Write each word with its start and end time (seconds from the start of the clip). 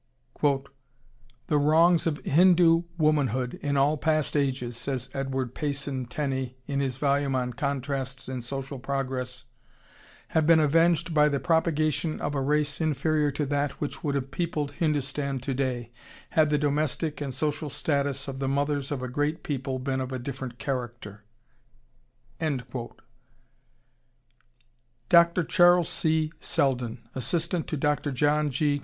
"The 0.41 1.59
wrongs 1.59 2.07
of 2.07 2.25
Hindu 2.25 2.85
womanhood 2.97 3.59
in 3.61 3.77
all 3.77 3.97
past 3.97 4.35
ages," 4.35 4.75
says 4.75 5.11
Edward 5.13 5.53
Payson 5.53 6.07
Tenney 6.07 6.57
in 6.65 6.79
his 6.79 6.97
volume 6.97 7.35
on 7.35 7.53
"Contrasts 7.53 8.27
in 8.27 8.41
Social 8.41 8.79
Progress," 8.79 9.45
"have 10.29 10.47
been 10.47 10.59
avenged 10.59 11.13
by 11.13 11.29
the 11.29 11.39
propagation 11.39 12.19
of 12.19 12.33
a 12.33 12.41
race 12.41 12.81
inferior 12.81 13.29
to 13.33 13.45
that 13.45 13.73
which 13.79 14.03
would 14.03 14.15
have 14.15 14.31
peopled 14.31 14.71
Hindustan 14.71 15.37
to 15.41 15.53
day, 15.53 15.91
had 16.31 16.49
the 16.49 16.57
domestic 16.57 17.21
and 17.21 17.31
social 17.31 17.69
status 17.69 18.27
of 18.27 18.39
the 18.39 18.47
mothers 18.47 18.91
of 18.91 19.03
a 19.03 19.07
great 19.07 19.43
people 19.43 19.77
been 19.77 20.01
of 20.01 20.11
a 20.11 20.17
different 20.17 20.57
character." 20.57 21.25
Dr. 22.39 22.97
Charles 25.43 25.89
C. 25.89 26.31
Selden, 26.39 27.07
assistant 27.13 27.67
to 27.67 27.77
Dr. 27.77 28.11
John 28.11 28.49
G. 28.49 28.79